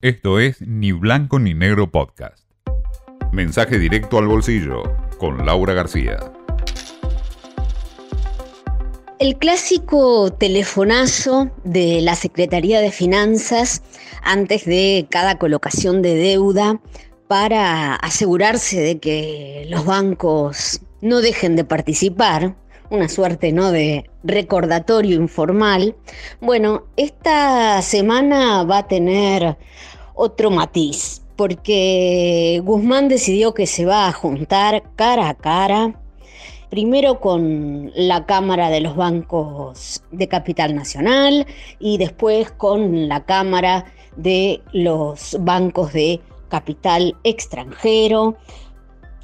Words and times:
Esto 0.00 0.38
es 0.38 0.60
Ni 0.60 0.92
Blanco 0.92 1.40
ni 1.40 1.54
Negro 1.54 1.90
Podcast. 1.90 2.44
Mensaje 3.32 3.80
directo 3.80 4.18
al 4.18 4.28
bolsillo 4.28 4.84
con 5.18 5.44
Laura 5.44 5.74
García. 5.74 6.18
El 9.18 9.36
clásico 9.38 10.32
telefonazo 10.32 11.50
de 11.64 12.00
la 12.00 12.14
Secretaría 12.14 12.80
de 12.80 12.92
Finanzas 12.92 13.82
antes 14.22 14.66
de 14.66 15.08
cada 15.10 15.36
colocación 15.36 16.00
de 16.00 16.14
deuda 16.14 16.80
para 17.26 17.96
asegurarse 17.96 18.80
de 18.80 19.00
que 19.00 19.66
los 19.68 19.84
bancos 19.84 20.80
no 21.00 21.20
dejen 21.20 21.56
de 21.56 21.64
participar, 21.64 22.54
una 22.90 23.08
suerte 23.08 23.52
¿no? 23.52 23.70
de 23.70 24.08
recordatorio 24.22 25.16
informal. 25.16 25.96
Bueno, 26.40 26.84
esta 26.96 27.80
semana 27.82 28.64
va 28.64 28.78
a 28.78 28.88
tener 28.88 29.56
otro 30.14 30.50
matiz, 30.50 31.22
porque 31.36 32.60
Guzmán 32.64 33.08
decidió 33.08 33.54
que 33.54 33.66
se 33.66 33.84
va 33.84 34.08
a 34.08 34.12
juntar 34.12 34.82
cara 34.96 35.28
a 35.28 35.34
cara, 35.34 35.94
primero 36.70 37.20
con 37.20 37.92
la 37.94 38.26
Cámara 38.26 38.70
de 38.70 38.80
los 38.80 38.96
Bancos 38.96 40.02
de 40.10 40.28
Capital 40.28 40.74
Nacional 40.74 41.46
y 41.78 41.98
después 41.98 42.50
con 42.50 43.08
la 43.08 43.24
Cámara 43.24 43.84
de 44.16 44.60
los 44.72 45.36
Bancos 45.40 45.92
de 45.92 46.20
Capital 46.48 47.16
Extranjero 47.24 48.36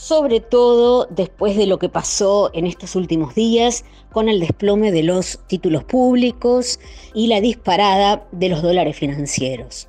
sobre 0.00 0.40
todo 0.40 1.06
después 1.10 1.58
de 1.58 1.66
lo 1.66 1.78
que 1.78 1.90
pasó 1.90 2.50
en 2.54 2.66
estos 2.66 2.96
últimos 2.96 3.34
días 3.34 3.84
con 4.10 4.30
el 4.30 4.40
desplome 4.40 4.92
de 4.92 5.02
los 5.02 5.40
títulos 5.46 5.84
públicos 5.84 6.80
y 7.12 7.26
la 7.26 7.42
disparada 7.42 8.26
de 8.32 8.48
los 8.48 8.62
dólares 8.62 8.96
financieros. 8.96 9.88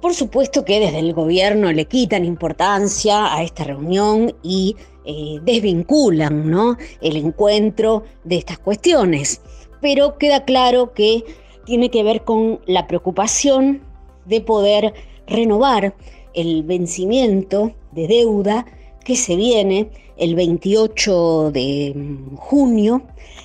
Por 0.00 0.14
supuesto 0.14 0.64
que 0.64 0.80
desde 0.80 1.00
el 1.00 1.12
gobierno 1.12 1.70
le 1.70 1.84
quitan 1.84 2.24
importancia 2.24 3.34
a 3.34 3.42
esta 3.42 3.64
reunión 3.64 4.34
y 4.42 4.74
eh, 5.04 5.38
desvinculan 5.42 6.50
¿no? 6.50 6.78
el 7.02 7.16
encuentro 7.16 8.04
de 8.24 8.38
estas 8.38 8.58
cuestiones, 8.58 9.42
pero 9.82 10.16
queda 10.16 10.46
claro 10.46 10.94
que 10.94 11.24
tiene 11.66 11.90
que 11.90 12.02
ver 12.02 12.24
con 12.24 12.60
la 12.64 12.86
preocupación 12.86 13.82
de 14.24 14.40
poder 14.40 14.94
renovar 15.26 15.94
el 16.32 16.62
vencimiento 16.62 17.74
de 17.90 18.08
deuda 18.08 18.64
que 19.04 19.16
se 19.16 19.36
viene 19.36 19.90
el 20.16 20.34
28 20.34 21.50
de 21.52 21.94
junio 22.36 23.02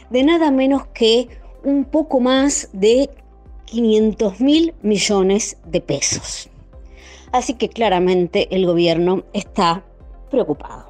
de 0.10 0.24
nada 0.24 0.52
menos 0.52 0.88
que 0.88 1.28
un 1.64 1.86
poco 1.86 2.20
más 2.20 2.70
de 2.74 3.10
500 3.66 4.40
mil 4.40 4.74
millones 4.82 5.58
de 5.66 5.82
pesos. 5.82 6.50
Así 7.32 7.54
que 7.54 7.70
claramente 7.70 8.48
el 8.56 8.66
gobierno 8.66 9.24
está 9.34 9.84
preocupado. 10.30 10.86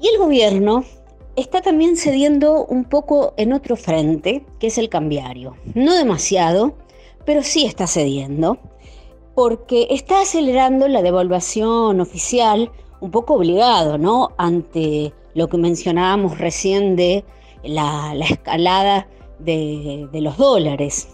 Y 0.00 0.08
el 0.08 0.18
gobierno 0.18 0.84
está 1.36 1.60
también 1.60 1.96
cediendo 1.96 2.64
un 2.64 2.84
poco 2.84 3.34
en 3.36 3.52
otro 3.52 3.76
frente, 3.76 4.44
que 4.58 4.68
es 4.68 4.78
el 4.78 4.88
cambiario. 4.88 5.56
No 5.74 5.94
demasiado, 5.94 6.74
pero 7.26 7.42
sí 7.42 7.66
está 7.66 7.86
cediendo, 7.86 8.58
porque 9.34 9.88
está 9.90 10.22
acelerando 10.22 10.88
la 10.88 11.02
devaluación 11.02 12.00
oficial 12.00 12.70
un 13.00 13.10
poco 13.10 13.34
obligado, 13.34 13.98
¿no? 13.98 14.30
Ante 14.36 15.12
lo 15.34 15.48
que 15.48 15.56
mencionábamos 15.56 16.38
recién 16.38 16.96
de 16.96 17.24
la, 17.62 18.14
escalada 18.28 19.08
de, 19.38 20.08
de 20.12 20.20
los 20.20 20.36
dólares. 20.36 21.08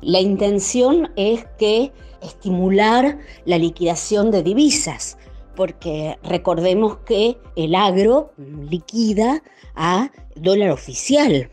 La 0.00 0.20
intención 0.20 1.10
es 1.16 1.44
que 1.58 1.92
estimular 2.22 3.18
la 3.44 3.58
liquidación 3.58 4.30
de 4.30 4.42
divisas, 4.42 5.18
porque 5.56 6.16
recordemos 6.22 6.98
que 6.98 7.38
el 7.56 7.74
agro 7.74 8.32
liquida 8.36 9.42
a 9.74 10.10
dólar 10.36 10.70
oficial, 10.70 11.50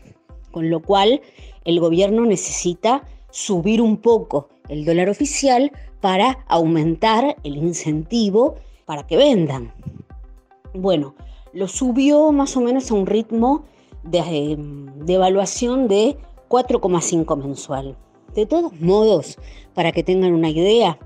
con 0.52 0.70
lo 0.70 0.80
cual 0.80 1.20
el 1.64 1.80
gobierno 1.80 2.24
necesita 2.24 3.02
subir 3.30 3.82
un 3.82 3.98
poco 3.98 4.48
el 4.68 4.84
dólar 4.84 5.08
oficial 5.08 5.72
para 6.00 6.38
aumentar 6.48 7.36
el 7.42 7.56
incentivo 7.56 8.56
para 8.86 9.06
que 9.06 9.16
vendan. 9.16 9.72
Bueno, 10.72 11.14
lo 11.52 11.68
subió 11.68 12.32
más 12.32 12.56
o 12.56 12.60
menos 12.60 12.90
a 12.90 12.94
un 12.94 13.06
ritmo 13.06 13.64
de, 14.04 14.18
eh, 14.18 14.58
evaluación 15.08 15.88
de 15.88 16.16
4,5 16.48 17.36
mensual. 17.36 17.96
De 18.34 18.46
todos 18.46 18.72
modos, 18.80 19.38
para 19.74 19.92
que 19.92 20.02
tengan 20.02 20.32
una 20.32 20.50
idea, 20.50 20.98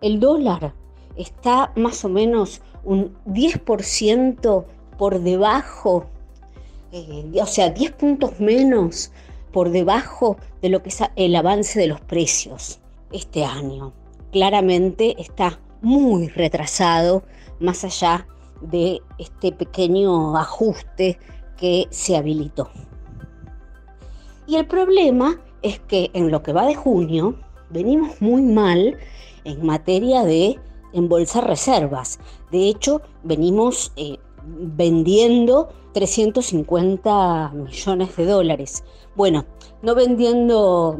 el 0.00 0.20
dólar 0.20 0.74
está 1.16 1.72
más 1.76 2.04
o 2.04 2.08
menos 2.08 2.60
un 2.84 3.16
10% 3.26 4.64
por 4.98 5.20
debajo, 5.20 6.06
eh, 6.92 7.30
o 7.40 7.46
sea, 7.46 7.70
10 7.70 7.92
puntos 7.92 8.40
menos 8.40 9.12
por 9.52 9.70
debajo 9.70 10.36
de 10.60 10.68
lo 10.68 10.82
que 10.82 10.88
es 10.88 11.00
el 11.16 11.36
avance 11.36 11.78
de 11.78 11.86
los 11.86 12.00
precios 12.00 12.80
este 13.12 13.44
año. 13.44 13.92
Claramente 14.32 15.14
está 15.20 15.60
muy 15.82 16.28
retrasado, 16.28 17.22
más 17.60 17.84
allá 17.84 18.26
de 18.62 19.00
este 19.18 19.52
pequeño 19.52 20.36
ajuste 20.36 21.18
que 21.56 21.86
se 21.90 22.16
habilitó. 22.16 22.70
Y 24.46 24.56
el 24.56 24.66
problema 24.66 25.40
es 25.62 25.78
que 25.80 26.10
en 26.14 26.30
lo 26.30 26.42
que 26.42 26.52
va 26.52 26.66
de 26.66 26.74
junio 26.74 27.36
venimos 27.70 28.20
muy 28.20 28.42
mal 28.42 28.98
en 29.44 29.64
materia 29.64 30.24
de 30.24 30.58
embolsar 30.92 31.46
reservas. 31.46 32.18
De 32.50 32.68
hecho, 32.68 33.02
venimos 33.22 33.92
eh, 33.96 34.18
vendiendo 34.44 35.68
350 35.92 37.52
millones 37.54 38.16
de 38.16 38.26
dólares. 38.26 38.84
Bueno, 39.14 39.44
no 39.82 39.94
vendiendo 39.94 40.98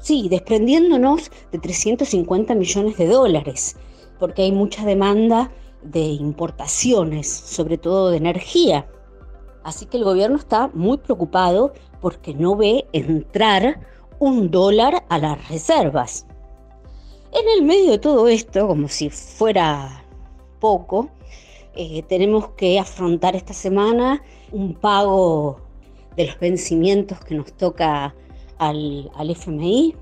sí, 0.00 0.28
desprendiéndonos 0.28 1.30
de 1.52 1.58
350 1.58 2.54
millones 2.54 2.96
de 2.96 3.06
dólares, 3.06 3.76
porque 4.18 4.42
hay 4.42 4.52
mucha 4.52 4.84
demanda 4.84 5.50
de 5.82 6.00
importaciones, 6.00 7.28
sobre 7.28 7.78
todo 7.78 8.10
de 8.10 8.16
energía. 8.16 8.88
Así 9.62 9.86
que 9.86 9.96
el 9.96 10.04
gobierno 10.04 10.36
está 10.36 10.70
muy 10.74 10.98
preocupado 10.98 11.72
porque 12.00 12.34
no 12.34 12.56
ve 12.56 12.86
entrar 12.92 13.80
un 14.18 14.50
dólar 14.50 15.04
a 15.08 15.18
las 15.18 15.48
reservas. 15.48 16.26
En 17.32 17.48
el 17.56 17.64
medio 17.64 17.90
de 17.90 17.98
todo 17.98 18.28
esto, 18.28 18.68
como 18.68 18.88
si 18.88 19.10
fuera 19.10 20.04
poco, 20.60 21.10
eh, 21.74 22.02
tenemos 22.04 22.50
que 22.50 22.78
afrontar 22.78 23.34
esta 23.34 23.52
semana 23.52 24.22
un 24.52 24.74
pago 24.74 25.60
de 26.16 26.26
los 26.26 26.38
vencimientos 26.38 27.18
que 27.20 27.34
nos 27.34 27.52
toca 27.54 28.14
al, 28.58 29.10
FMI. 29.18 29.94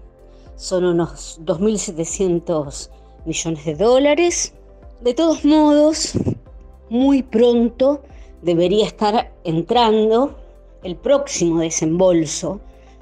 Son 0.56 0.84
unos 0.84 1.40
2.700 1.44 2.90
millones 3.24 3.64
de 3.64 3.74
dólares. 3.74 4.54
De 5.00 5.14
todos 5.14 5.44
modos, 5.44 6.12
muy 6.90 7.22
pronto 7.22 8.02
debería 8.42 8.86
estar 8.86 9.32
entrando 9.44 10.36
el 10.82 10.96
próximo 10.96 11.60
desembolso 11.60 12.60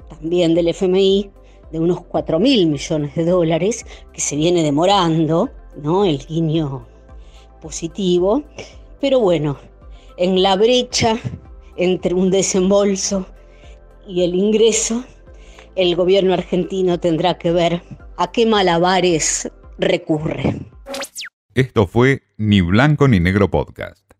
también 0.09 0.53
del 0.55 0.67
FMI 0.69 1.31
de 1.71 1.79
unos 1.79 1.99
4.000 1.99 2.67
millones 2.67 3.15
de 3.15 3.25
dólares 3.25 3.85
que 4.13 4.21
se 4.21 4.35
viene 4.35 4.63
demorando, 4.63 5.49
¿no? 5.81 6.05
El 6.05 6.19
guiño 6.25 6.85
positivo. 7.61 8.43
Pero 8.99 9.19
bueno, 9.19 9.57
en 10.17 10.41
la 10.43 10.55
brecha 10.55 11.17
entre 11.77 12.13
un 12.13 12.29
desembolso 12.29 13.25
y 14.07 14.23
el 14.23 14.35
ingreso 14.35 15.03
el 15.75 15.95
gobierno 15.95 16.33
argentino 16.33 16.99
tendrá 16.99 17.37
que 17.37 17.51
ver 17.51 17.81
a 18.17 18.31
qué 18.31 18.45
malabares 18.45 19.51
recurre. 19.77 20.55
Esto 21.53 21.87
fue 21.87 22.21
Ni 22.37 22.61
Blanco 22.61 23.07
ni 23.07 23.19
Negro 23.19 23.49
Podcast. 23.49 24.10